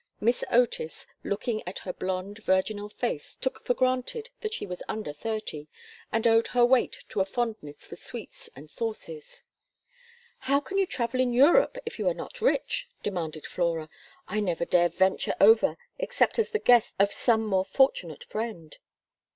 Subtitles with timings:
[0.19, 5.13] Miss Otis, looking at her blond, virginal face, took for granted that she was under
[5.13, 5.67] thirty,
[6.11, 9.43] and owed her weight to a fondness for sweets and sauces.
[10.39, 13.89] "How can you travel in Europe if you are not rich?" demanded Flora.
[14.27, 18.79] "I never dare venture over except as the guest of some more fortunate friend."